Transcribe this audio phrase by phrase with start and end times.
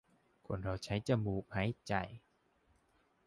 [0.47, 1.93] คนเราใช้จมูกในการหายใจ